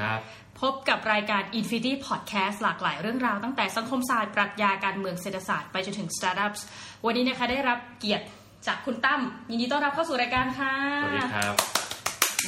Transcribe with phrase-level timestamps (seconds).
[0.00, 0.22] ดีครับ
[0.60, 6.60] พบกับรายการ Infinity Podcast หลากหลายเรื่องราวตั้งแต่สังคมศาสตร์ ปรัชญาการเมืองเศรษฐศาสตร์ไปจนถึง Startups
[7.04, 8.24] วันนี้นะคะได้รับเกียรติ
[8.66, 11.54] จากคุณตั้มยินดีต้อนรับเข้าสู่รายการค่ะ สวัสดีครับ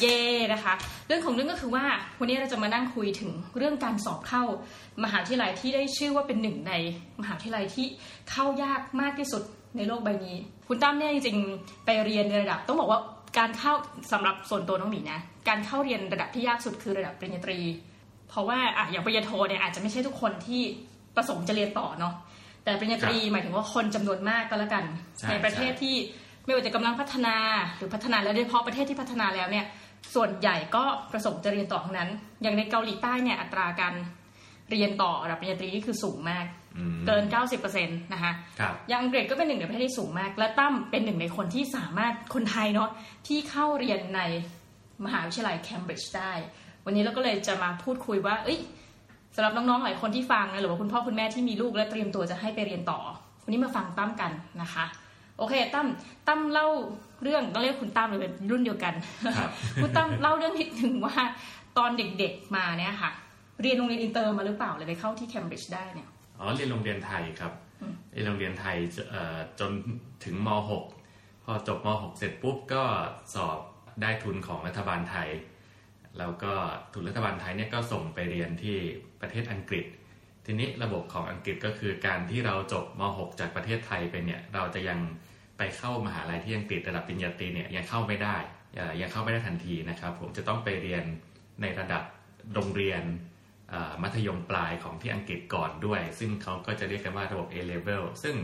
[0.01, 0.21] เย่
[0.53, 0.75] นะคะ
[1.07, 1.85] เรื่องของเรื่องก็คือว่า
[2.21, 4.43] วันนี้เราจะมานั่งคุยถึงเรื่องการสอบเข้า
[5.05, 6.73] มหาวิทยาลัยที่ได้ชื่อว่าเป็นหนึ่งใน
[7.21, 7.87] มหาวิทยาลัยที่
[8.31, 9.43] เข้ายากมากที่สุด
[9.77, 10.37] ในโลกใบนี้
[10.69, 13.01] คุณตั้มเนี่ยจริงๆไปเรียนในระดับ ต้องบอกว่า
[13.39, 13.73] การเข้า
[14.13, 17.59] สำหรับส่วนตัวน้องหมีนะ การเข้าเรียนระดับที่ยากสุดคือระดับปริญญาตรี
[18.29, 20.63] เพราะว่าอะอย่างปริญญาโทเนี่ยอาจจะไม่ใช่ทุกคนที่
[21.17, 22.15] ประสงค์จะเรียนต่อเนาะ
[22.65, 24.85] แต่ปริญญาตรีหมายถึงว่าคนจำนวนมากก็แล้วกัน
[25.19, 25.97] ใช่ในประเทศที่
[26.45, 27.37] ไม่ว่าจะกำลังพัฒนา
[27.77, 29.67] หรือพัฒนาแล้วโดยเฉพาะประเทศที่พัฒนาแล้วเนี่ย
[30.15, 32.11] ส่วนใหญ่ก็ประสงค์จะเรียนต่อทั้งนั้น
[32.43, 33.95] อย่างในเกาหลีใต้เนี่ยอัตราการ
[34.71, 36.47] เรียนต่อระดับปริญญาตรีนี่คือสูงมาก
[36.77, 37.25] อืมเกิน
[37.65, 42.91] 90%นะคะครับอย่างอังกฤษก็เป็นหนึ่งในประเทศที่สูงมาก และตั้มเป็นหนึ่งในคนที่สามารถคนไทยเนาะ
[43.27, 44.21] ที่เข้าเรียนใน
[45.05, 46.33] มหาวิทยาลัยเคมบริดจ์ได้
[46.85, 48.59] วันนี้เราก็เลยจะมาพูดคุยว่า เอ้ย
[49.35, 53.01] สำหรับน้องๆหลายคนที่ฟังนะหรือว่าคุณพ่อคุณแม่ที่มีลูกและเตรียมตัวจะให้ไปเรียนต่อ
[53.45, 54.33] วันนี้มาฟังตั้มกัน
[54.63, 54.85] นะคะ
[55.39, 55.87] โอเคตั้ม
[56.29, 56.69] ตั้มเล่า
[57.23, 58.95] เรื่องต้องเรียกคุณตั้มเลยเป็นรุ่นเดียวกัน
[59.39, 59.51] ครับ
[59.83, 61.17] คุณตั้มเล่าเรื่องนิดหนึ่งว่า
[61.79, 63.11] ตอนเด็กๆมาเนี่ยค่ะ
[63.63, 66.09] เรียนโรงเรียนอินเตอร์มาหรือเปล่าเลยไปเข้าที่เคมบริดจ์ได้เนี่ย
[66.39, 67.53] อ๋อเรียนโรงเรียนไทยครับ
[68.13, 68.77] เรียนโรงเรียนไทย
[69.11, 69.73] เอ่อจน
[70.25, 70.49] ถึงม
[70.99, 72.83] .6 พอจบม .6 เสร็จปุ๊บก็
[73.35, 73.59] สอบ
[74.03, 75.29] ได้ทุนของรัฐบาลไทย
[76.19, 76.53] แล้วก็
[76.93, 78.77] ทุนรัฐบาลไทยเนี่ยก็ส่งไปเรียนที่
[79.21, 79.85] ประเทศอังกฤษ
[80.47, 85.01] ทีนี้ระบบของอังกฤษก็คือการที่เราจบม .6 จากประเทศไทยไปเนี่ยเราจะยัง
[85.59, 88.37] ไปเข้ามหาลัยที่อังกฤษระดับปริญญาตรีเนี่ยยังเข้าไม่ได้
[88.77, 91.05] เอ่อยังเข้าไม่ได้ทันทีนะครับ ผมจะต้องไปเรียน
[91.63, 92.03] ในระดับ
[92.55, 93.42] โรงเรียนเอ่อ
[94.03, 98.37] มัธยมปลายของที่อังกฤษก่อนด้วย ซึ่งเขาก็จะเรียกกันว่าระบบ A level ซึ่ง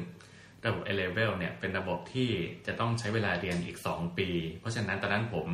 [0.66, 2.30] ระบบ A level เนี่ยเป็นระบบที่
[2.66, 4.28] จะต้องใช้เวลาเรียนอีก 2 ปี
[4.60, 5.46] เพราะฉะนั้นตอนนั้นผม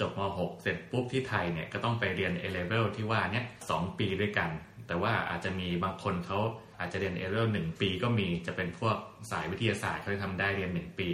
[0.00, 4.50] จบม .6 เสร็จปุ๊บที่ไทยเนี่ยก็ต้องไปเรียน A level ที่ว่าเนี่ยสองปีด้วยกัน
[4.86, 6.38] แต่ว่าอาจจะมีบางคนเขา
[6.80, 8.96] อาจจะเรียน A level หนึ่งปีก็มีจะเป็นพวก
[9.30, 11.10] สายวิทยาศาสตร์เขาจะทำได้เรียน 1 ปี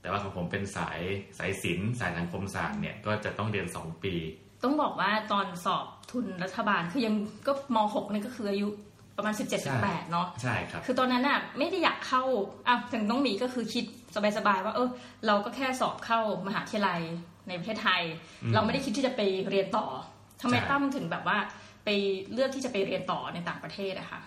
[0.00, 1.00] แต่ว่าของผมเป็นสาย
[1.38, 4.14] สายศิลป์สายสังคมศาสตร์เนี่ยก็จะต้องเรียน 2 ปี
[4.62, 7.14] ต้องบอกว่าตอนสอบทุนรัฐบาลคือยัง
[7.46, 8.68] ก็ม .6 นี่ก็คืออายุ
[9.16, 12.22] ประมาณ 17ใช่18 เนาะใช่ครับ คือตอนนั้นน่ะไม่ได้อยากเข้า
[12.68, 13.84] อะถึงต้องมีก็คือคิด
[14.38, 14.88] สบายๆว่า เออ
[15.26, 17.00] เราก็แค่สอบเข้ามหาวิทยาลัย
[17.48, 18.02] ในประเทศไทย
[18.42, 19.86] อืมเราไม่ได้คิดที่จะไปเรียนต่อ
[20.42, 21.38] ทำไมใช่ตั้มถึงแบบว่า
[21.84, 21.88] ไป
[22.32, 24.20] เลือกที่จะไปเรียนต่อในต่างประเทศอะค่ะ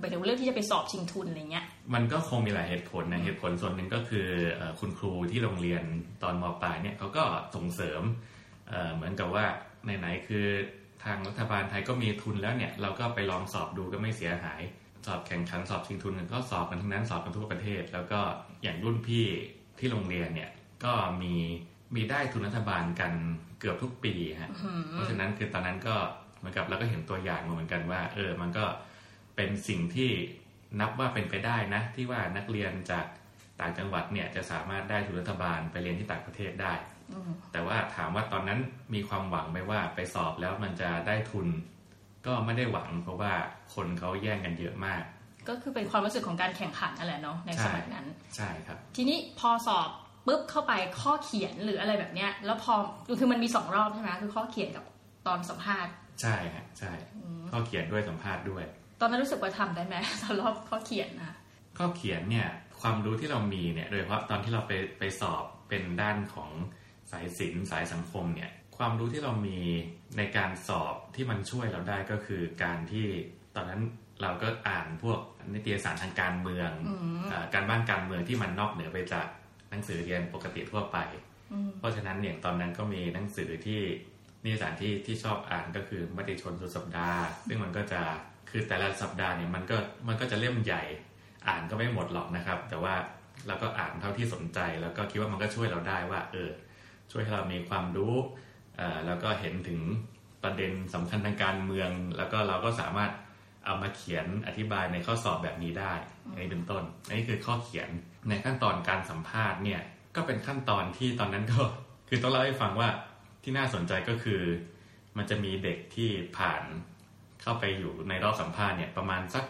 [0.00, 1.64] ไปถึงเลือกที่จะไปสอบชิงทุนอะไรเงี้ย
[1.94, 5.82] มันก็คงมีหลายเหตุผลนะเหตุผลส่วนหนึ่งก็คือเอ่อคุณครูที่โรงเรียน
[6.22, 8.02] ตอนมปลายเนี่ยเขาก็ส่งเสริม
[8.68, 9.44] เอ่อเหมือนกับว่า
[9.84, 10.46] ไหนๆคือ
[11.04, 14.60] ทางรัฐบาลไทยก็มีทุนแล้วเนี่ย เราก็ไปลองสอบดูก็ไม่เสียหาย
[15.06, 18.20] สอบแข่งขันสอบชิงทุนกันก็สอบกันทั้งนั้นสอบกันทั่วประเทศ แล้วก็
[18.62, 19.26] อย่างรุ่นพี่
[19.78, 20.50] ที่โรงเรียนเนี่ย
[20.84, 21.34] ก็มี
[21.94, 23.12] มีได้ทุนรัฐบาลกัน
[23.60, 24.50] เกือบทุกปีฮะ
[24.90, 25.96] เพราะฉะนั้นคือตอนนั้นก็
[26.38, 28.64] เหมือนกับเราก็เห็นตัวอย่างมาเหมือนกันว่า เออมันก็
[29.36, 30.10] เป็นสิ่งที่
[30.80, 33.06] นับว่าเป็นไปได้นะ ที่ว่านักเรียนจาก
[33.60, 36.72] ต่างจังหวัดเนี่ยจะสามารถได้ทุนรัฐบาลไปเรียนที่ต่างประเทศได้
[37.52, 38.58] แต่ว่าถามว่าตอนนั้น
[38.94, 41.48] มีความหวังไหมว่าไปสอบแล้วมันจะได้ทุน
[42.26, 43.32] ก็ไม่ได้หวังเพราะว่า
[43.74, 45.02] คนเขาแย่งกันเยอะมาก
[45.48, 48.06] ก็คือเป็นความรู้สึกของการแข่งขันนั่นแหละเนาะในสมัยนั้น
[48.36, 49.88] ใช่ครับ ทีนี้พอสอบ
[50.26, 52.74] ปุ๊บเข้าไปข้อเขียนหรืออะไรแบบเนี้ย แล้วพอ
[53.18, 54.84] คือมันมีสองรอบใช่ไหมคือข้อเขียนกับ
[55.26, 55.92] ตอนสัมภาษณ์
[56.22, 56.92] ใช่ฮะใช่
[57.50, 58.64] ข้อเขียนด้วยสัมภาษณ์ด้วย
[59.00, 61.36] ตอนนั้นรู้สึกว่าทำได้ไหมตอนรอบข้อเขียนนะ
[61.78, 62.48] ข้อเขียนเนี่ย
[62.80, 66.50] ความรู้ที่เรามีเนี่ยโดยเฉพาะตอนที่เราไปไปสอบเป็นด้านของ
[67.12, 69.60] สายศิลป์สายสังคมเนี่ยความรู้ที่เรามี
[70.16, 73.06] ในการสอบที่มันช่วยเราได้ก็คือการที่
[73.56, 73.82] ตอนนั้น
[74.22, 75.20] เราก็อ่านพวก
[75.54, 76.70] นิตยสารทางการเมือง
[77.30, 79.26] เออการบ้านการเมืองที่มันนอกเหนือไปจาก
[79.70, 80.98] หนังสือเรียนปกติทั่วไป
[81.78, 83.80] เพราะฉะนั้นเนี่ยตอนนั้นก็มีหนังสือที่
[84.44, 88.00] นิตยสารที่ที่ชอบอ่านก็คือมติชนสุดสัปดาห์ ซึ่งมันก็จะ
[88.50, 89.76] คือแต่ละสัปดาห์เนี่ยมันก็
[90.08, 90.82] มันก็จะเล่มใหญ่
[91.48, 92.94] อ่านก็ไม่หมดหรอกนะครับ แต่ว่า
[93.46, 96.50] เราก็อ่านเท่าที่สนใจแล้วก็คิดว่ามันก็ช่วยเราได้ว่า เออ
[97.12, 98.14] ช่วยให้เรามีความรู้
[99.06, 99.80] แล้วก็เห็นถึง
[100.42, 103.12] ประเด็นสำคัญทางการเมือง แล้วก็เราก็สามารถ
[103.64, 105.92] เอามาเขียนอธิบายในข้อสอบแบบนี้ได้
[106.30, 107.88] อันนี้เป็นต้นอันนี้คือข้อเขียน
[108.28, 109.82] ในขั้นตอนการสัมภาษณ์เนี่ย
[110.16, 111.62] ก็เป็นขั้นตอนที่ตอนนั้นก็
[112.08, 112.88] คือต้องเล่าให้ฟังว่า
[113.42, 114.42] ที่น่าสนใจก็คือ
[115.16, 116.62] มันจะมีเด็กที่ผ่าน
[117.42, 119.44] เข้าไปอยู่ในรอบสัมภาษณ์เนี่ยประมาณสัก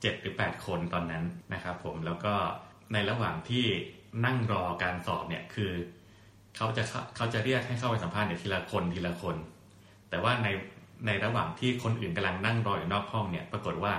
[0.00, 1.24] เจ็ดหรือแปดคนตอนนั้น
[1.54, 2.34] นะครับผมแล้วก็
[2.92, 3.64] ในระหว่างที่
[4.24, 5.72] นั่งรอการสอบเนี่ยคือ
[6.56, 9.36] เขาจะเข้าเขาจะเรียกให้เข้าไปสัมภาษณ์เนี่ยทีละคนทีละคน
[10.10, 10.48] แต่ว่าใน
[11.06, 13.94] ในระหว่างที่คนอื่นกำลังนั่งรออยู่นอกห้องเนี่ย ปรากฏว่า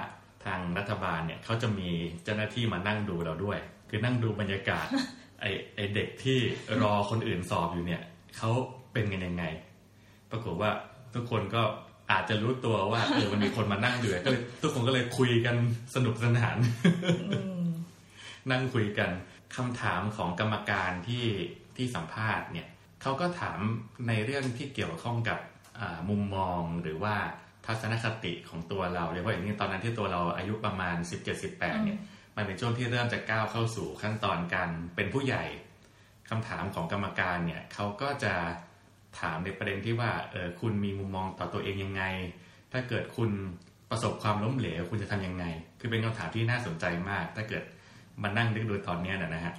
[0.46, 1.90] ทางรัฐบาลเนี่ยเขาจะมี
[2.24, 3.60] เจ้าหน้าที่มานั่งดูเราด้วย
[3.90, 4.86] คือนั่งดูบรรยากาศ
[5.42, 5.46] ไอ
[5.76, 6.40] ไอเด็กที่
[6.82, 8.02] รอคนอื่นสอบอยู่เนี่ย
[8.38, 8.52] เขา
[8.94, 9.44] เป็นกันยังไง
[10.32, 10.70] ปรากฏว่า
[11.14, 11.64] ทุกคนก็
[12.12, 15.56] อาจจะรู้ตัวว่าเออมันมีคนมานั่งอยู่ก็เลยทุกคนก็เลยคุยกัน
[15.96, 16.58] สนุกสนาน
[18.52, 19.10] นั่งคุยกัน
[19.56, 21.26] คำถามของกรรมการที่
[21.78, 22.68] ที่สัมภาษณ์เนี่ย
[23.02, 23.60] เขาก็ถาม
[24.08, 25.40] ในเรื่องที่เกี่ยวข้องกับ
[26.10, 27.16] มุมมองหรือว่า
[27.66, 30.96] ทัศนคติของตัวเราโดยเฉพาะอย่างนี้ตอนนั้นที่ตัวเราอายุประมาณ
[31.40, 32.00] 17-18เนี่ย
[32.36, 35.44] มันเป็นช่วงที่เริ่มจะก้าวเข้าสู่ขั้นตอนการเป็นผู้ใหญ่
[36.30, 38.34] คำถามของกรรมการเนี่ยเขาก็จะ
[39.20, 42.04] ถามในประเด็นที่ว่าเออคุณมีมุมมองต่อตัวเองยังไง
[42.72, 43.32] ถ้าเกิดคุณ
[43.90, 45.46] ประสบความล้มเหลวคุณจะทํำยังไง
[45.80, 47.64] คือเป็นคำถามที่น่าสนใจมาก ถ้าเกิด
[48.22, 49.54] มานั่งนึกดูตอนนี้นะฮะ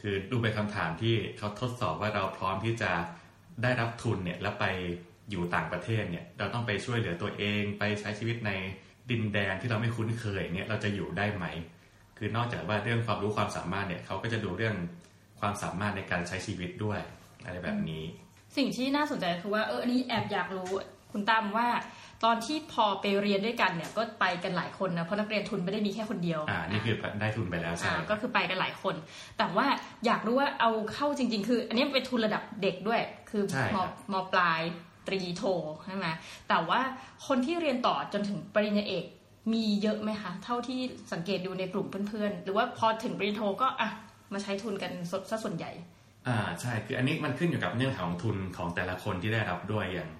[0.00, 2.92] คือดูเป็นคำถามที่เขาทดสอบว่าเราพร้อมที่จะ
[3.62, 4.64] ได้รับทุนเนี่ยแล้วไป
[5.30, 8.50] อยู่ต่างประเทศเนี่ย เราต้องไปช่วยเหลือตัวเองไปใช้ชีวิตใน
[9.10, 11.44] ดินแดนที่เราไม่คุ้นเคยเนี่ยเราจะอยู่ได้ไหม
[12.18, 14.76] คือนอกจากว่าเรื่องความรู้ความสามารถเนี่ยเขาก็จะดูเรื่อง
[15.40, 17.00] ความสามารถในการใช้ชีวิตด้วย
[17.44, 18.04] อะไรแบบนี้
[18.56, 20.70] สิ่งที่น่าสนใจคือว่าเอออันนี้แอบอยากรู้
[21.12, 21.68] คุณตั้มว่า
[22.24, 28.94] ตอนที่พอไปเรียนด้วยกันเนี่ยก็ไปกันหลายคนนะเพราะนักเรียนทุนไม่ได้มีแค่คนเดียวอ่านี่คือได้ทุนไปแล้วใช่ก็คือไปกันหลายคน
[29.38, 29.66] แต่ว่า
[30.06, 33.42] อยากรู้ว่าเอาเข้าจริง ๆ คือ อันนี้เป็นทุนระดับเด็กด้วย คือ
[33.74, 33.76] ม
[34.12, 34.60] มปลาย
[35.06, 35.42] ตรีโท
[35.86, 36.06] ใช่ไหม
[36.48, 36.80] แต่ว่า
[37.26, 39.04] คนที่เรียนต่อจนถึงปริญญาเอก
[39.52, 40.80] มีเยอะไหมคะ เท่าที่
[41.12, 43.90] สังเกตดูในกลุ่มเพื่อนๆ หรือว่าพอถึงปริญญาโทก็อะ
[44.32, 45.70] มาใช้ทุนกันสดซะส่วนใหญ่
[46.26, 50.10] อ่าใช่คืออันนี้มันขึ้นอยู่กับเนื่องของทุนของแต่ละคนที่ได้รับด้วยอย่าง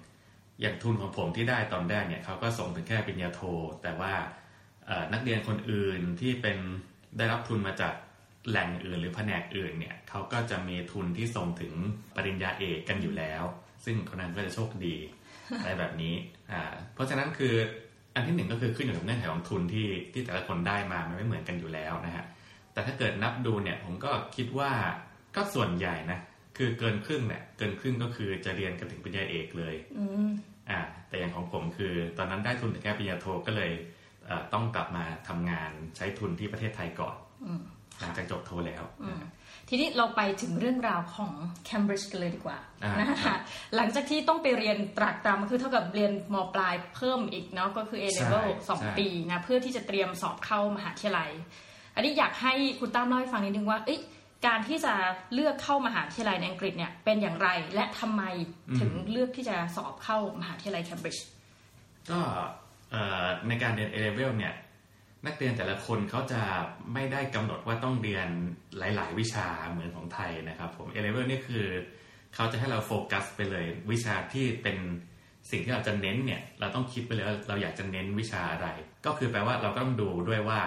[0.61, 3.41] อย่างทุนของผมที่ได้ตอนแรกเนี่ยเขาก็ส่งถึงแค่ปริญญาโท
[3.83, 4.13] แต่ว่า
[5.13, 6.57] นักเรียนคนอื่นที่เป็น
[7.17, 7.93] ได้รับทุนมาจาก
[8.49, 11.73] แหล่งอื่นหรือแผนกอื่นเนี่ยเขาก็จะมีทุนที่ส่งถึง
[12.15, 13.43] ปริญญาเอกกันอยู่แล้ว
[13.85, 14.95] ซึ่งคนนั้นก็จะโชคดี
[15.59, 16.15] อะไรแบบนี้
[16.51, 16.61] อ่า
[16.93, 17.53] เพราะฉะนั้นคือ
[18.15, 22.25] อันที่หนึ่งก็คือขึ้นอยู่กับเงื่อนไขของทุนที่ที่แต่ละคนได้มามันไม่เหมือนกันอยู่แล้วนะฮะ
[22.73, 24.71] แต่ถ้าเกิดนับดูเนี่ยผมก็คิดว่า
[25.35, 26.19] ก็ส่วนใหญ่นะ
[26.57, 29.75] คือเกินครึ่งเนี่ยเกินครึ่งก็คือจะเรียนกันถึงปริญญาเอกเลย
[30.69, 33.71] อ่า แต่อย่างของผมคือ ตอนนั้นได้ทุนแค่ปริญญาโทก็เลย
[34.53, 37.15] ต้องกลับมาทำงานใช้ทุนที่ประเทศไทยก่อน
[37.99, 38.83] หลังจากจบโทแล้ว
[39.69, 41.31] ทีนี้เราไปถึงเรื่องราวของ
[41.67, 42.57] Cambridge กันเลยดีกว่า
[42.99, 43.35] นะคะ
[43.75, 51.29] หลังจากที่ต้องไปเรียนตรากตรำคือเท่ากับเรียนมปลายเพิ่มอีกเนาะก็คือ A level สองปีนะเพื่อที่จะเตรียมสอบเข้ามหาวิทยาลัย
[51.95, 53.79] อันนี้อยากให้คุณตั้มเล่าให้ฟังนิดนึงว่า
[54.45, 54.93] การที่จะ
[55.33, 58.23] เลือกเข้ามหาวิทยาลัยในอังกฤษเนี่ยเป็นอย่างไรและทำไม
[58.79, 61.25] ถึงเลือกที่จะสอบเข้ามหาวิทยาลัยเคมบริดจ์
[62.11, 62.19] ก็
[63.47, 64.53] ในการเรียน A level เนี่ย
[65.25, 66.41] นักเรียนแต่ละคนเขาจะ
[66.93, 68.27] ไม่ได้กำหนดว่าต้องเรียน
[68.77, 71.65] หลาย ๆ วิชาเหมือนของไทยนะครับผม A level นี่คือ
[72.35, 74.77] เขาจะให้เราโฟกัสไปเลยวิชาที่เป็น
[75.51, 78.67] สิ่งที่เราจะเน้นเนี่ยเราต้องคิดไปเลยว่าเราอยากจะเน้นวิชาอะไร
[79.05, 80.59] ก็คือแปลว่าเราก็ต้องดูด้วยว่า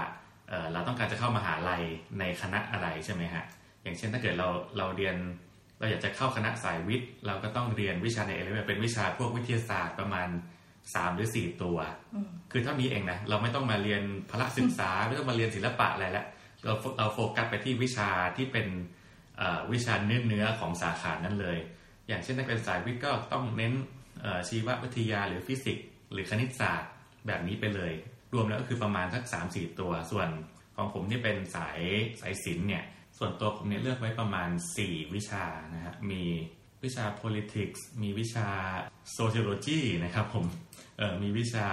[0.72, 1.82] เราต้องการจะเข้ามหาลัย
[2.18, 3.44] ในคณะอะไรใช่ไหมฮะ
[3.82, 4.48] อย่างเช่นถ้าเกิดเรา
[4.78, 5.16] เราเรียน
[5.78, 10.28] เราอยากจะเข้าคณะสายวิทย์ เราก็ต้องเรียนวิชาในเอเลเวเป็นวิชาพวกวิทยาศาสตร์ประมาณ
[10.94, 11.78] สามหรือสี่ตัว
[12.52, 16.26] คือเท่านี้เองนะ เราไม่ต้องมาเรียนพลศึกษา ไม่ต้องมาเรียนศิลปะอะไรแล้ว
[16.64, 18.66] เราเราโฟกัสไปที่วิชาที่เป็น
[19.72, 21.58] วิชาเนื้อเนื้อของสาขานั้นเลย
[22.08, 23.72] อย่างเช่นถ้าเป็นสายวิทย์ก็ต้องเน้น
[24.48, 26.90] ชีววิทยาหรือฟิสิกส์ หรือคณิตศาสตร์
[27.26, 27.92] แบบนี้ไปเลย
[28.34, 30.28] รวมแล้วก็คือประมาณสักสามสี่ตัว ส่วน
[30.76, 31.80] ของผมที่เป็นสาย
[32.20, 32.84] สายศิลป์เนี่ย
[33.22, 34.50] ส่วนตัวผมเนี่ยเลือกไว้ประมาณ
[34.82, 36.22] 4 วิชานะฮะมี
[36.84, 38.48] วิชา politics มีวิชา
[39.18, 40.46] sociology นะครับผม
[40.98, 41.68] เออมีวิชา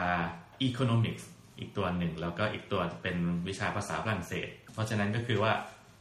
[0.68, 1.24] economics
[1.60, 5.54] อีกตัวหนึ่ง แล้วก็อีกตัวเป็นวิชาภาษาฝรั่งเศส เพราะฉะนั้นก็คือว่า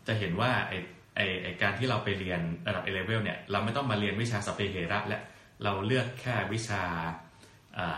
[0.07, 0.73] จะเห็นว่าไอ
[1.17, 5.21] ไอไอการที่เราไปเรียนระดับ A level เนี่ยเราไม่ต้องมาเรียนวิชาสเปเหระและ
[5.63, 6.83] เราเลือกแค่วิชา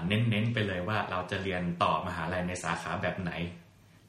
[0.07, 3.33] เน้นๆไปเลยว่าเราจะเรียนต่อมหาลัยในสาขาแบบไหน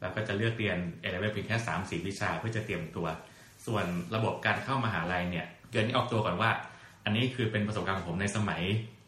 [0.02, 3.08] เราก็จะเลือกเรียน A level เพียงแค่3ามสี่วิชาเพื่อจะเตรียมตัว
[3.66, 3.86] ส่วน
[4.16, 6.50] ระบบการเข้ามาหาลัยเนี่ยเกินนี้ออกตัวก่อนว่า
[7.06, 8.62] อันนี้คือเป็นประสบการณ์ของผมในสมัย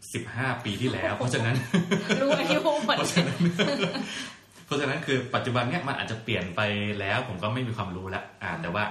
[0.09, 1.55] 15 ปีที่แล้ว เพราะฉะนั้น
[2.21, 3.39] รู้อายุหมดเพราะฉะนั้น
[4.65, 6.61] เพราะฉะนั้นคือปัจจุบันเนี่ยมันอาจจะเปลี่ยนไป
[6.99, 8.83] แล้ว ผมก็ไม่มีความรู้แล้วอ่าแต่ว่า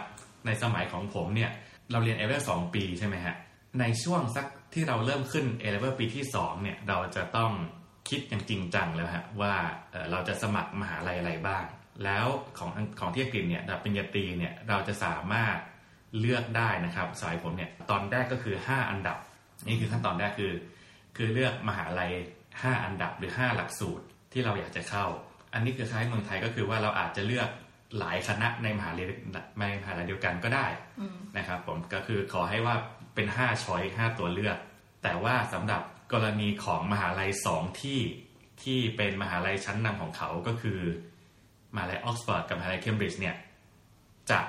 [0.47, 1.51] ในสมัยของผมเนี่ย
[1.91, 3.35] เราเรียนเอเลเวลสองปีใช่ไหมฮะ
[3.81, 7.51] ในช่วงสักที่เราเริ่มขึ้นเอเลเวลปีที่2เนี่ยเราจะต้อง
[8.09, 9.55] คิดอย่างจริงจังแล้วฮะว่า
[10.11, 11.65] เราจะสมัครมหาลัยอะไรบ้าง
[12.05, 12.27] แล้ว
[12.59, 12.71] ของ
[13.01, 15.57] ของที่อังกฤษเนี่ยระดับปริญญาตรีเนี่ยเราจะสามารถ
[16.21, 19.17] เลือกได้นะครับสมัยผมเนี่ยตอนแรกก็คือ 5 อันดับ
[19.69, 20.53] นี่คือขั้นตอนแรกคือ
[21.17, 22.13] คือเลือกมหาลัย
[22.49, 25.07] 5 อันดับหรือ 5 หลักสูตรที่เราอยากจะเข้า
[25.55, 27.49] อันนี้คือคล้ายเมืองไทยก็คือว่าเราอาจจะเลือก
[27.99, 29.07] หลายคณะในมหาลัย
[29.61, 30.67] ในมหาลัยเดียวกันก็ได้
[31.37, 32.77] นะครับผมก็คือขอให้ว่า
[33.15, 34.57] เป็น5ช้อย5ตัวเลือก
[35.03, 35.83] แต่ว่าสำหรับ
[36.13, 38.01] กรณีของมหาลัย 2 ที่
[38.63, 40.81] ที่เป็นมหาลัยชั้นนำของเขาก็คือ
[41.75, 43.37] มหาลัยออกซฟอร์ดกับมหาลัยเคมบริดจ์เนี่ย
[44.31, 44.41] จะ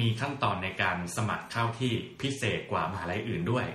[0.00, 3.66] มีขั้นตอนในการสมัครเข้าที่พิเศษกว่ามหาลัยอื่นด้วย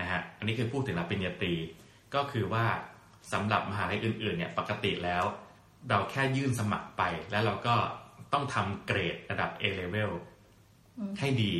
[0.00, 1.54] นะฮะอันนี้คือพูดถึงรับปริญญาตรี
[2.14, 2.66] ก็คือว่า
[3.32, 5.24] สำหรับมหาลัยอื่นๆเนี่ยปกติแล้ว
[5.88, 7.76] เราแค่ยื่นสมัครไปแล้วเราก็
[8.32, 10.12] ต้องทำเกรดระดับ A level
[11.18, 11.54] ให้ดี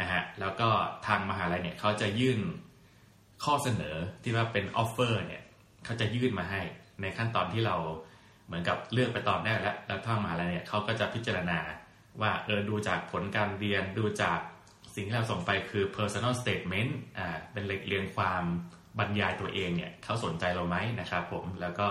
[0.00, 0.68] นะฮะแล้วก็
[1.06, 2.40] ทางมหาลัยเนี่ยเขาจะยื่น
[3.44, 5.42] ข้อเสนอที่ว่าเป็นออฟเฟอร์เนี่ย
[5.84, 6.60] เขาจะยื่นมาให้
[7.00, 7.76] ในขั้นตอนที่เรา
[8.46, 11.58] เหมือนกับเลือกไปตอนแรกแล้วแล้วทามหาลัยเนี่ยเขาก็จะพิจารณา
[12.20, 14.38] ว่าเออดูจากผลการเรียนดูจาก
[14.94, 18.42] สิ่งที่เราส่งไปคือ personal statement อ่าเป็นเรียงความ
[18.98, 21.88] บรรยายตัวเองเนี่ยเขาสนใจเราไหมนะครับผมแล้วก็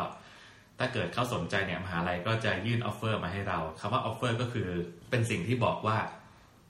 [0.80, 4.70] ถ้าเกิดเขาสนใจเนี่ยมหาลัยก็จะยื่น offer มาให้เราคำว่า offer ก็คือ
[5.10, 5.98] เป็นสิ่งที่บอกว่า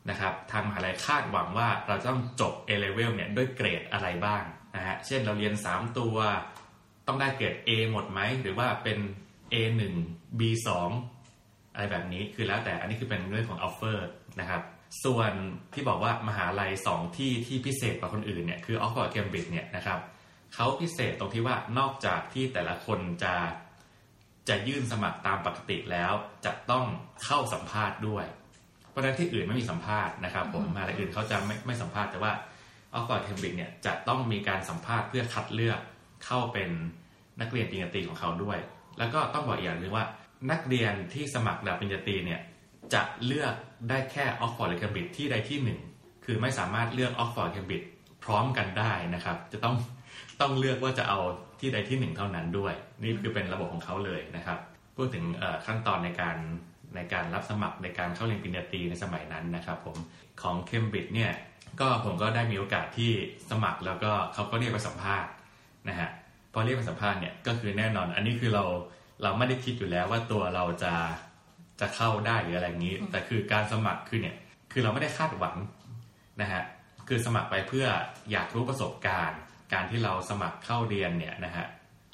[0.10, 4.44] นะครับทางมหาลัยคาดหวังว่าเราต้องจบ A level เนี่ยด้วยเกรดอะไรบ้าง
[4.76, 6.16] นะฮะเช่นเราเรียน 3 ตัว
[7.08, 9.00] ต้องได้เกรด A หมดไหมหรือว่าเป็น
[9.54, 9.82] A1
[10.40, 10.70] B2
[11.74, 14.08] อะไรแบบนี้คือแล้วแต่อันนี้คือเป็นเรื่องของ offer
[14.40, 14.62] นะครับ
[15.04, 15.32] ส่วน
[15.74, 20.00] ที่บอกว่ามหาลัยสองที่ที่พิเศษกว่าคนอื่นเนี่ยคือออกซ์ฟอร์ดเคมบริดจ์เนี่ยนะครับ
[20.56, 23.34] เขาพิเศษตรงที่ว่านอกจากที่แต่ละคนจะ
[24.50, 26.14] จะยื่นสมัครตามปกติแล้ว
[26.46, 26.86] จะต้อง
[27.26, 28.26] เข้าสัมภาษณ์ด้วย
[28.90, 32.32] เพราะฉะนั้นที่อื่นไม่มีสัมภาษณ์นะครับผมมหาลัยอื่นเขาจะไม่ไม่สัมภาษณ์แต่ว่า
[32.94, 35.80] ออกซ์ฟอร์ดเคมบริดจ์เนี่ยจะต้องมีการสัมภาษณ์เพื่อคัดเลือก
[36.26, 36.70] เข้าเป็น
[37.42, 38.58] นักเรียนปริญญาตรีของเขาด้วย
[39.00, 40.06] แล้วก็ต้องบอกอีกอย่างนึงว่า
[40.52, 42.42] นักเรียนที่สมัครระดับปริญญาตรีเนี่ย
[42.94, 43.54] จะเลือก
[43.90, 45.80] ได้แค่ออกฟอร์ดหรือเคมบริดจ์ที่ใดที่หนึ่ง
[46.26, 47.90] คือไม่สามารถเลือกออกฟอร์ดเคมบริดจ์
[48.24, 49.76] พร้อมกันได้นะครับ จะต้อง
[50.42, 51.20] ต้องเลือกว่าจะเอา
[51.60, 54.60] ที่ใดที่หนึ่งเท่านั้นด้วย นี่คือเป็นระบบของเขาเลยนะครับ
[54.96, 55.24] พูดถึง
[55.66, 56.38] ขั้นตอนในการ
[56.96, 59.96] ในการรับสมัครในการเข้าเรียนปริญญาตรีในสมัยนั้นนะครับ ผม
[60.42, 61.32] ของเคมบริดจ์เนี่ย
[61.80, 63.12] ก็ผมก็ได้มีโอกาสที่
[63.52, 65.32] สมัครแล้วก็เขาก็เรียกไปสัมภาษณ์
[65.90, 66.10] นะฮะ
[66.54, 68.64] พอเรียกไปสัมภาษณ์เนี่ยก็คือแน่นอน อันนี้คือเรา
[69.24, 70.94] เราไม่ได้คิดอยู่แล้วว่าตัวเราจะ
[71.80, 74.36] จะเข้าได้หรืออะไรอย่างนี้ แต่คือการสมัครคือเนี่ย
[74.72, 75.56] คือเราไม่ได้คาดหวัง
[76.42, 76.64] นะฮะ
[77.08, 77.86] คือสมัครไปเพื่อ
[78.32, 79.40] อยากรู้ประสบการณ์
[79.74, 81.66] การที่เราสมัครเข้าเรียนเนี่ยนะฮะ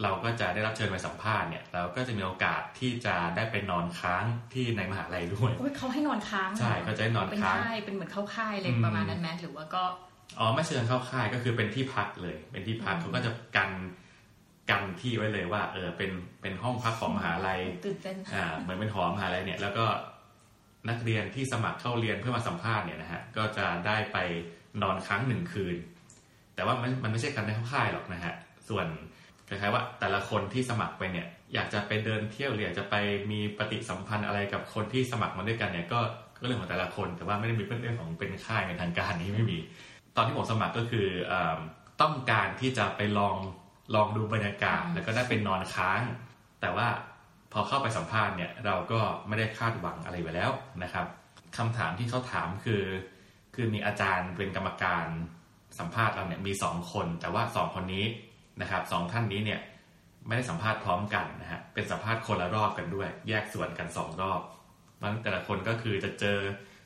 [0.03, 9.83] เราก็จะได้รับเชิญไปสัมภาษณ์เนี่ยเราก็จะมีโอกาสที่จะได้ไปนอนค้างที่ในมหาลัยด้วยเขาให้นอนค้างใช่เขาจะให้นอนเป็นค้างค่ายเป็นเหมือนเข้าค่ายเลยประมาณนั้นไหมหรือว่าก็
[10.39, 13.69] อ๋อไม่เชิญเข้าค่ายก็คือเป็นที่พักเลย เป็นที่พักเขาก็จะกัน
[14.71, 16.11] กันที่ไว้เลยว่า เออเป็น
[16.41, 19.85] เป็นห้องพักของมหาลัยตื่นเต้นอ่าเหมือนเป็นหอมหาลัยเนี่ย แล้วก็
[20.89, 24.17] นักเรียนที่สมัครเข้าเรียนเพื่อมาสัมภาษณ์เนี่ยนะฮะก็จะได้ไป
[24.81, 25.75] นอนค้างหนึ่งคืน
[26.55, 28.33] แต่ว่ามันมันไม่ใช่การได้เข้าค่ายหรอกนะฮะ
[28.69, 28.87] ส่วน
[29.47, 32.95] คล้ายๆว่าแต่ละคนที่สมัครไปเนี่ย อยากจะไปเดินเที่ยวหรืออยากจะไป
[33.31, 35.99] มีปฏิสัมพันธ์อะไรกับคนที่สมัครมาด้วยกันเนี่ยก็
[36.39, 39.57] ก็เรื่องของแต่ละคน แต่ว่าไม่ได้มีเรื่องของเป็นค่ายในทางการนี้ไม่มี
[40.15, 41.33] ตอนที่ผมสมัครก็คืออ
[42.01, 43.35] ต้องการที่จะไปลอง
[43.95, 46.01] ลองดูบรรยากาศแล้วก็ได้เป็นนอนค้าง
[46.61, 46.87] แต่ว่า
[47.53, 50.51] พอเข้าไปสัมภาษณ์เนี่ยเราก็ไม่ได้คาดหวังอะไรไปแล้ว
[50.83, 51.05] นะครับ
[51.57, 52.83] คำถามที่เขาถามคือ
[53.55, 55.05] คือมีอาจารย์เป็นกรรมการ
[55.79, 58.05] สัมภาษณ์เราเนี่ยมีสองคน แต่ว่าสองคนนี้
[58.61, 59.59] นะครับสองท่านนี้เนี่ย
[60.27, 64.41] ไม่ได้สัมภาษณ์พร้อมกันนะฮะเป็นสัมภาษณ์คนละรอบกันด้วย แยกส่วนกันสองรอบ
[65.01, 66.37] มันแต่ละคนก็คือจะเจอ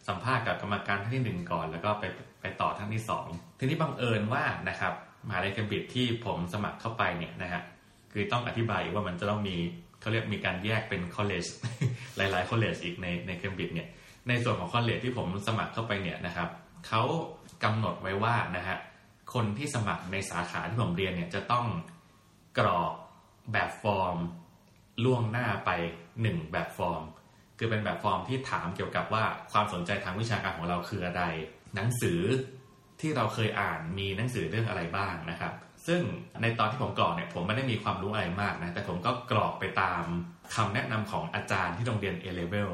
[0.07, 2.03] สัมภาษณ์กับกรรมการท่านที่หนึ่งก่อน แล้วก็ไป
[2.41, 3.25] ไปต่อท่านที่สอง
[3.59, 4.93] ทีนี้บังเอิญว่านะครับ
[5.27, 7.61] มหาลัยเคมบริดจ์ที่ผมสมัครเข้าไปเนี่ยนะฮะ
[8.11, 9.55] คือต้องอธิบายว่ามันจะต้องมี
[9.99, 11.45] เขาเรียกมีการแยกเป็น college
[12.17, 13.87] หลายๆ college อีกในในเคมบริดจ์เนี่ย
[14.27, 16.49] ในส่วนของ college ที่ผมสมัครเข้าไปเนี่ยนะครับ
[16.87, 17.03] เขา
[17.63, 18.77] กำหนดไว้ว่านะฮะ
[19.33, 21.65] คนที่สมัครในสาขาที่ผมเรียนเนี่ยจะต้อง
[22.57, 22.93] กรอก
[23.51, 24.17] แบบฟอร์ม
[25.03, 25.69] ล่วงหน้าไป
[26.21, 27.03] หนึ่งแบบฟอร์ม
[27.57, 31.23] คือเป็นแบบฟอร์มที่ถามเกี่ยวกับว่าความสนใจทางวิชาการของเราคืออะไร
[31.75, 32.19] หนังสือ
[33.03, 35.53] ที่เราเคยอ่านมีหนังสือเรื่องอะไรบ้างนะครับ
[35.87, 36.01] ซึ่ง
[36.41, 40.03] ในตอนที่ผมกรอกเนี่ยผมไม่ได้มีความรู้อะไรมากนะแต่ผมก็กรอกไปตาม
[40.55, 42.69] คำแนะนำของอาจารย์ที่โรงเรียน A level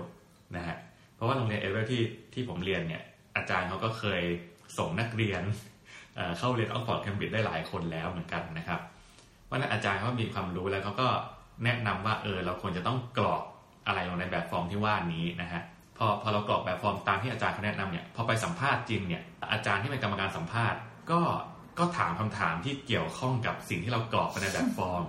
[0.56, 0.78] นะฮะ
[1.16, 2.02] เพราะว่าโรงเรียน A level ที่
[2.34, 3.04] ที่ผมเรียนเนี่ย
[3.36, 4.22] อาจารย์เขาก็เคย
[4.78, 8.80] ส่งนักเรียนเข้าเรียนออกซ์ฟอร์ดเคมบริดจ์ได้หลายคนแล้วเหมือนกันนะครับ
[9.46, 11.08] เพรานั้นอาจารย์เขามีความรู้แล้วเขาก็
[11.64, 13.44] แนะนำว่าเออเราควรจะต้องกรอก
[13.88, 15.62] อะไรลงในแบบฟอร์มที่ว่านี้นะฮะ
[16.00, 20.80] พอพอเรากรอกแบบฟอร์มตามที่อาจารย์เขาแนะนำเนี่ยพอไปสัมภาษณ์จริงเนี่ยอาจารย์ที่เป็นกรรมการสัมภาษณ์
[21.12, 21.22] ก็
[21.80, 25.04] ก็ถามคำถามที่เกี่ยวข้องกับสิ่งที่เรากรอกไปในแบบฟอร์ม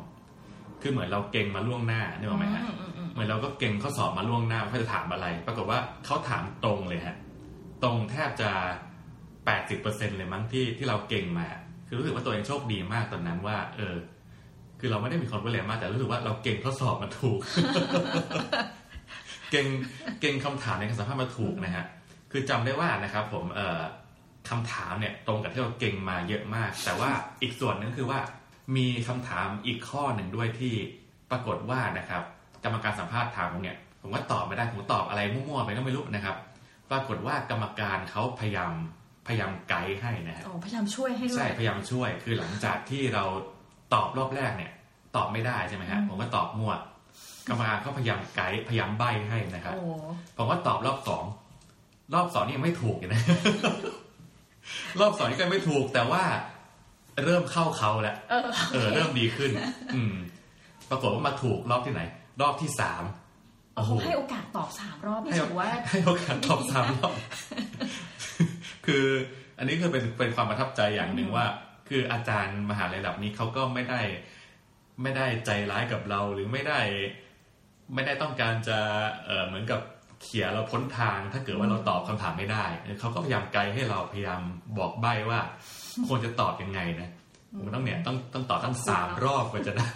[0.83, 2.65] คือเหมือนเราเก่งมาล่วงหน้าเนี่ยหรอไหมฮะ
[3.13, 7.17] เหมือนเราก็เก่งข้อสอบมาล่วงหน้าเขาจะถามอะไร ปรากฏว่าเขาถามตรงเลยฮะ
[7.83, 8.51] ตรงแทบจะ
[9.47, 11.49] แปดสิบเปอร์เซ็นเลยมั้งที่ที่เราเก่งมา
[11.87, 13.97] คือรู้สึกว่าตัวเองโชคดีมากตอนนั้นว่า เออ
[14.81, 17.39] คือเราไม่ได้มีความรู้แรงมากแต่รู้สึกว่าเราเก่งข้อสอบมาถูก
[19.51, 19.67] เก่ง
[20.21, 21.85] เก่งคำถามในการสัมภาษณ์มาถูกนะฮะ
[22.31, 23.81] คือจำได้ว่านะครับ ผมเอ่อ
[24.51, 27.11] คำถามเนี่ยตรงกับที่เราเก่งมาเยอะมาก แต่ว่า
[27.43, 28.21] อีกส่วนนึงคือว่า
[28.77, 30.75] มีคำถามอีกข้อหนึ่งด้วยที่
[31.31, 32.23] ปรากฏว่านะครับ
[32.65, 36.37] กรรมการสัมภาษณ์ถามผมเนี่ย ผมก็ตอบไม่ได้ผมตอบอะไรมั่วๆไปก็ไม่รู้นะครับ
[36.91, 38.73] ปรากฏว่ากรรมการเขาพยายาม
[39.27, 43.25] พยายามไกด์ให้นะฮะพยายามช่วยให้ด้วยใช่พยายามช่วย คือหลังจากที่เรา
[43.95, 44.73] ตอบรอบแรกเนี่ย
[45.17, 46.73] ตอบไม่ได้ใช่ไหมฮะผมก็ตอบมั่ว
[47.49, 49.83] กรรมการก็พยายามไกด์พยายามใบให้นะครับโอ้
[50.37, 51.25] ผมก็ตอบรอบสอง
[52.15, 53.21] รอบสองนี่ยังไม่ถูกอยู่นะ
[55.01, 56.23] รอบสองนี่ก็ยังไม่ถูกแต่ว่า
[57.25, 58.43] เริ่มเข้าเขาแล้วเออ
[58.73, 59.51] เออ เริ่มดีขึ้น
[59.95, 60.15] อืม
[60.91, 62.03] ปรากฏว่ามาถูกรอบที่ไหน
[62.41, 63.03] รอบที่สาม
[63.77, 67.13] โอ้โหให้โอกาสตอบสามรอบนี่ให้ถือว่าให้โอกาสตอบสามรอบ
[68.87, 69.05] คือ
[69.59, 71.47] อันนี้คือเป็นเป็นความประทับใจอย่างหนึ่งว่า
[71.89, 74.01] คืออาจารย์มหาลัยระดับนี้เขาก็ไม่ได้
[75.03, 76.81] ไม่ได้ใจร้ายกับเราหรือไม่ได้
[77.95, 78.79] ไม่ได้ต้องการจะ
[79.27, 79.81] เออเหมือนกับ
[80.23, 82.65] เขี่ยเราพ้นทาง ถ้าเกิดว่าเราตอบคำถามไม่ได้
[83.01, 84.41] เขาก็พยายามไกด์ให้เราพยายาม
[84.79, 85.41] บอกใบ้ว่า
[86.07, 87.11] ควรจะตอบยังไงนะ
[87.59, 89.93] ผมต้องเนี่ยต้องต้องตอบตั้งสามรอบกว่าจะได้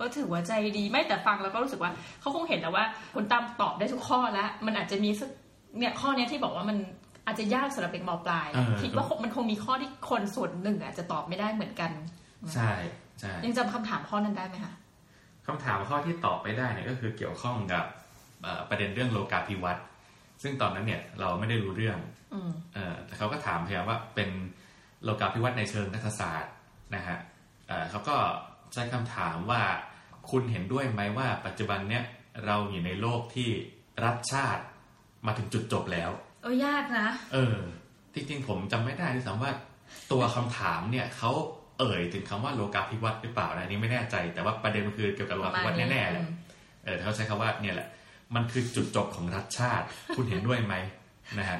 [0.00, 1.90] ก็ถือว่าใจดีไม่แต่ฟังแล้วก็รู้สึกว่า
[2.20, 5.30] เขาคงเห็นแล้วว่าคุณตั้มตอบได้ทุกข้อแล้ว มันอาจจะมีสัก
[5.78, 6.76] เนี่ยข้อเนี้ยที่บอกว่ามัน
[7.26, 11.90] อาจจะยากสำหรับเด็กมปลายเออคิดว่ามันคงมีข้อที่คนส่วนหนึ่งอาจจะตอบไม่ได้เหมือนกัน
[12.54, 12.70] ใช่
[13.20, 14.72] ใช่ยังจำคำถามข้อนั้นได้ไหมคะ
[15.46, 17.84] คำถามข้อที่ตอบไม่ได้เนี่ยก็คือเกี่ยวข้องกับ
[18.42, 19.84] เอ่อประเด็นเรื่องโลกาภิวัตน์
[20.42, 21.98] ซึ่งตอนนั้นเนี่ยเราไม่ได้รู้เรื่อง
[22.34, 24.30] อืมเออแต่เขาก็ถามพยายามว่าเป็น
[25.04, 26.52] โลกาภิวัตน์ในเชิงรัฐศาสตร์
[26.94, 27.18] นะฮะ
[27.68, 28.16] เอ่อเขาก็
[28.72, 29.62] ใช้คำถามว่า
[30.30, 32.04] คุณเห็นด้วยไหมว่าปัจจุบันเนี่ย
[32.46, 33.50] เราอยู่ในโลกที่
[34.04, 34.62] รัฐชาติ
[35.26, 36.10] มาถึงจุดจบแล้ว
[36.42, 37.56] เออยากนะ เออ
[38.14, 39.52] จริงๆ ผมจำไม่ได้ด้วยซ้ำว่า
[40.12, 41.30] ตัวคำถามเนี่ยเขา
[41.82, 46.24] เอ่ยถึงคำว่าโลกาภิวัตน์หรือเปล่านะอันนี้ไม่แน่ใจ แต่ว่าประเด็นมันคือเกี่ยวกับโลกาภิวัตน์แน่ๆแหละ
[46.84, 47.88] เออเขาใช้คำว่าเนี่ยแหละ
[48.34, 49.86] มันคือจุดจบของรัฐชาติ
[50.16, 50.74] คุณเห็นด้วยไหม
[51.38, 51.58] นะฮะ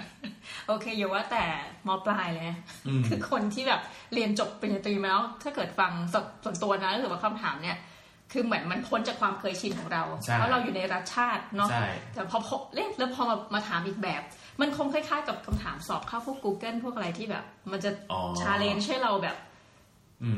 [0.67, 1.45] โอเคอย่าว่าแต่
[1.87, 2.45] มปลายเลย
[2.87, 3.81] อืมคือคนที่แบบ
[4.15, 7.77] เรียนจบปริญญาตรีมาแล้วถ้าเกิดฟังส่วนตัวนะหรือว่าคำถามเนี่ย
[8.33, 14.23] คือเหมือนมันพ้นจากความเคยชินของเราใช่เพราะเราอยู่ในรัฐชาติเนาะใช่แต่พอพอเล่นแล้วพอมามาถามอีกแบบ
[14.61, 19.52] มันคงคล้ายๆกับคำถามสอบเข้าพวก Google พวกอะไรที่แบบ มันจะอ๋อ challenge ให้เราแบบอืม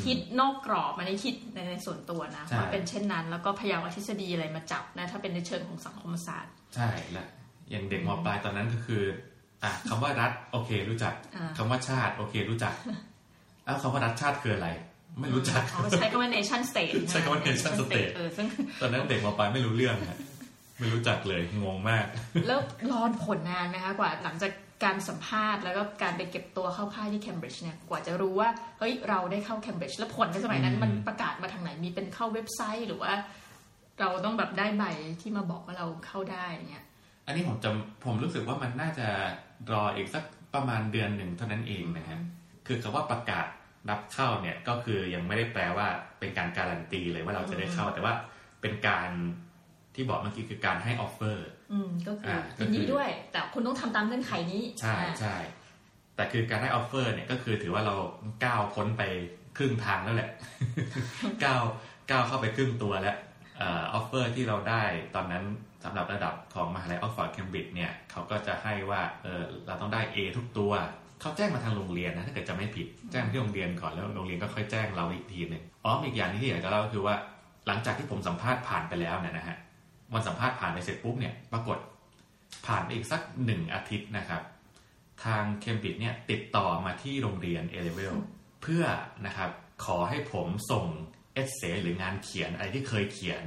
[0.05, 7.27] คิดนอกกรอบมันนี้คิดในในส่วนตัวนะใช่ว่าเป็นเช่นนั้น แล้วก็พยายามเอาทฤษฎีอะไรมาจับนะถ้าเป็นในเชิงของสังคมศาสตร์ ใช่และ
[7.71, 9.03] อย่างเด็กมปลายตอนนั้นก็คือ
[9.63, 12.75] อะคำว่ารัฐโอเครู้จักอ่าคำว่าชาติ โอเครู้จัก
[13.65, 14.69] เอ้าคำว่ารัฐชาติคืออะไร
[15.21, 18.47] ไม่รู้จักเขาใช้คำว่า nation state ใช้คำว่า nation state เออซึ่ง
[18.81, 20.19] ตอนนั้นเด็กมปลายไม่รู้เรื่องฮะ
[20.79, 22.05] ไม่รู้จักเลยงงมาก
[22.47, 22.61] แล้ว
[22.93, 24.51] รอนผลนานไหมคะกว่าหลังจาก
[24.85, 33.13] การสัมภาษณ์แล้วก็การไปเก็บตัวเข้าค่ายที่เคมบริดจ์เนี่ยกว่าจะรู้ว่าเฮ้ยเราได้เข้าเคมบริดจ์แล้วผลในสมัยนั้นอืมมันประกาศมาทางไหนมีเป็นเข้าเว็บไซต์หรือว่า
[34.01, 34.85] เราต้องแบบได้ใบ
[35.21, 36.87] ที่มาบอกว่าเราเข้าได้อย่างเงี้ย
[37.27, 39.07] อันนี้ผมจำผมรู้สึกว่ามันน่าจะ
[39.73, 42.21] รออีกสักประมาณเดือนหนึ่งเท่านั้นเองนะฮะ
[42.67, 43.47] คือคำว่าประกาศ
[43.91, 45.87] รับเข้าเนี่ยก็คือยังไม่ได้แปลว่า
[46.19, 48.15] เป็นการการันตีเลยว่าเราจะได้เข้า แต่ว่า
[48.63, 49.11] เป็นการ
[49.95, 55.37] ที่บอกเมื่อกี้คือการให้ออฟเฟอร์อืมก็คืออ่าก็ยินดีด้วย แต่คุณต้องทำตามเงื่อนไขนี้ ใช่อ่าใช่
[56.17, 57.95] แต่คือการให้ offer เนี่ยก็คือถือว่าเรา
[58.45, 59.03] ก้าวพ้นไป
[59.57, 60.31] ครึ่งทางแล้วแหละ
[61.45, 61.63] ก้าว
[62.11, 63.17] ก้าวเข้าไปครึ่งตัวแล้ว
[63.59, 64.83] offer ที่เราได้
[65.15, 65.45] ตอนนั้น
[65.85, 70.73] สำหรับระดับของมหาลัยออกซ์ฟอร์ดเคมบริดจ์เนี่ยเขาก็จะให้ว่าเออเราต้องได้ A ทุกตัว
[71.21, 77.15] เขาแจ้งมาทางโรงเรียนนะถ้าเกิดจำไม่ผิดแจ้งที่โรงเรียนก่อนแล้วโรงเรียนก็ค่อยแจ้งเราอีกทีหนึ่งอ๋ออีกอย่างที่อยากจะเล่าก็คือว่า
[77.67, 79.57] หลังจากที่ผมสัมภาษณ์ผ่านไปแล้วเนี่ยนะฮะ
[80.15, 81.79] วันสัมภาษณ์ผ่านไปเสร็จปุ๊บเนี่ยปรากฏ
[82.67, 84.43] ผ่านไปอีกสักหนึ่งอาทิตย์นะครับ
[85.25, 88.15] ทางเคมบริดจ์เนี่ยติดต่อมาที่โรงเรียนเอเลเวล
[88.63, 88.85] เพื่อ
[89.27, 89.51] นะครับ
[89.85, 90.87] ขอให้ผมส่ง
[91.35, 93.43] essay หรืองานเขียนอะไรที่เคยเขียน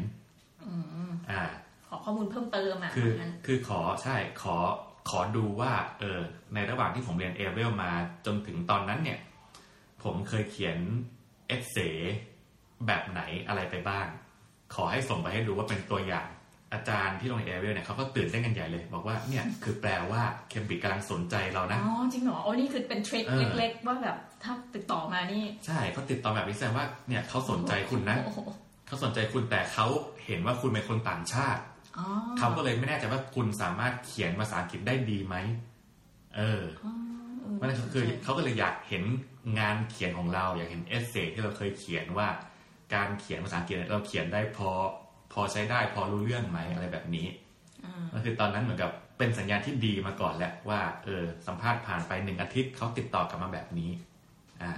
[1.32, 1.44] อ่า
[1.88, 4.58] ขอข้อมูลเพิ่มเติมอะคืองั้นคือขอใช่ขอ
[5.10, 6.20] ขอดูว่าเออ
[6.54, 7.92] ในระหว่างที่ผมเรียนเอเวลมา
[8.26, 9.20] จนถึงตอนนั้นเนี่ย
[10.04, 10.78] ผมเคยเขียน
[11.48, 11.78] essay
[12.88, 14.08] แบบไหนอะไรไปบ้าง
[14.76, 16.28] ขอให้ส่งไปให้ดูว่าเป็นตัวอย่าง
[16.74, 28.40] อาจารย์ที่โรงเรียนเอเวลเนี่ยเขาก็ตื่นเต้นกันใหญ่เลย บอกว่าเนี่ยคือแปลว่าเคมบริดจ์กำลังสนใจเรานะ อ๋อ จริงเหรอโอ้นี่คือเป็นทริคเออเล็ก ๆ ว่าแบบถ้าติดต่อมานี่ ใช่เขาติดต่อแบบนี้แสดงว่าเนี่ยเขาสนใจคุณนะโอ้โห
[28.88, 29.88] เขาสนใจคุณแต่เขา
[30.26, 31.62] เห็นว่าคุณเป็นคนต่างชาติ
[31.98, 32.08] อ๋อ
[32.40, 35.36] เขาก็เลยไม่แน่ใจว่าคุณสามารถเขียนภาษาอังกฤษได้ดีไหม
[36.36, 36.94] เอออ๋อ
[37.42, 39.04] เออมันคือเขาก็เลยอยากเห็น
[39.60, 42.28] งานเขียนของเรา อยากเห็นเอเซที่เราเคยเขียนว่า
[42.94, 44.70] การเขียนภาษาอังกฤษเนี่ยเราเขียนได้พอ
[45.34, 47.28] พอใช้ได้พอรู้เรื่องไหมอะไรแบบนี้
[47.86, 53.90] อ่าก็คือตอนนั้นเหมือนกับเป็นสัญญาณที่ดีมาก่อนแหละว่าเออสัมภาษณ์ผ่านไปหนึ่งอาทิตย์เขาติดต่อกลับมาแบบนี้
[54.62, 54.74] อ่า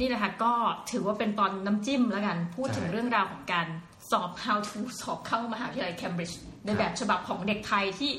[0.00, 0.52] นี่นะคะก็
[0.90, 3.66] ถือว่าเป็นตอนน้ำจิ้มแล้วกัน พูดถึงใช่เรื่องราวของการ
[4.10, 8.10] สอบ how to สอบเข้ามหาวิทยาลัยเคมบริดจ์ในแบบฉบับของเด็กไทยที่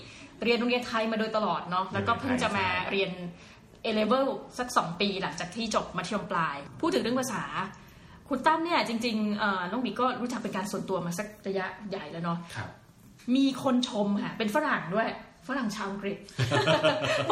[0.43, 3.11] เรียนโรงเรียนไทยมาโดยตลอดเนาะแล้วก็เพิ่งจะมาเรียน
[3.85, 7.43] A level สัก2ปีหลังจากที่จบมัธยมปลาย พูดถึงเรื่องภาษา
[8.29, 12.69] คุณตั้มเนี่ยจริงๆเอ่อน้องบีก็รู้จักเป็นการส่วนตัวมาสักระยะใหญ่แล้วเนาะครับ
[13.35, 15.09] มีคนชมค่ะ เป็นฝรั่งด้วย
[15.47, 16.17] ฝรั่งชาวอังกฤษ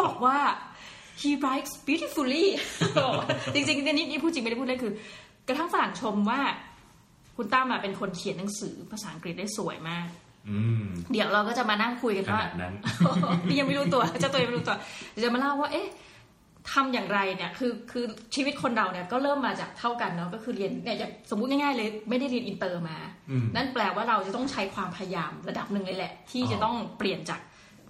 [0.01, 0.37] บอกว่า
[1.21, 2.45] he writes beautifully
[3.03, 4.93] บอกว่าจริงๆเนี่ยนี่นี่พูดจริงไม่ได้พูดเล่นคือ
[5.47, 6.41] กระทั่งฝรั่งชมว่า
[7.37, 10.07] คุณคุณตั้มอะเป็นคนเขียนหนังสือภาษาอังกฤษได้สวยมาก
[10.49, 12.73] อืมเดี๋ยวเราก็จะมานั่งคุยกันว่าขนาดนั้น
[13.47, 14.75] นี่ยังไม่รู้ตัวเจ้าตัวยังไม่รู้ตัว
[15.09, 15.87] เดี๋ยวจะมาเล่าว่า เอ๊ะ
[16.73, 22.97] ทำอย่างไรเนี่ยคือคือชีวิตคนเราเนี่ยก็เริ่มมาจากเท่ากันเนาะก็คือเรียนเนี่ยอย่างสมมุติง่ายๆเลยไม่ได้เรียนอินเตอร์มา
[23.29, 27.39] อืมนั่นแปลว่าเราจะต้องใช้ความพยายามระดับหนึ่งเลยแหละ ที่อ๋อจะต้องเปลี่ยนจาก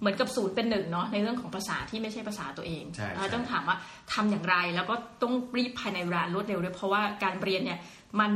[0.00, 3.76] เหมือนกับศูนย์เป็นหนึ่งเนาะในเรื่องของภาษาที่ไม่ใช่ภาษาตัวเองใช่เราใช่ต้องถามว่า
[4.12, 7.78] ทำอย่างไรแล้วก็ต้องรีบภายในเวลารวดเร็วด้วยเพราะว่าการเรียนเนี่ย
[8.20, 8.32] มัน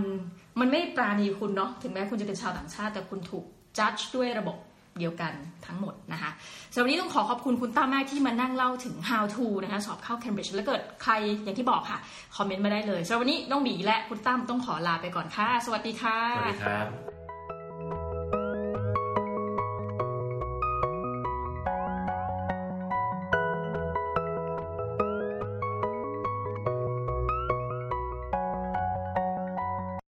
[0.61, 3.44] มันไม่ปราณีคุณเนาะถึงแม้คุณจะเป็นชาวต่างชาติแต่คุณถูก
[3.79, 4.57] จัดด้วยระบบ
[4.98, 5.32] เดียวกัน
[5.66, 6.30] ทั้งหมดนะคะ
[6.72, 11.98] สำหรับวันนี้ต้องขอขอบคุณคุณต้ามากที่มานั่งเล่าถึง how to นะคะสอบเข้า Cambridge แล้วเกิดใครอย่างที่บอกค่ะ
[12.37, 17.25] คอมเมนต์มาได้เลยสำหรับวันนี้น้องบีและคุณตั้มต้องขอลาไปก่อนค่ะ สวัสดีค่ะ สวัสดีครับ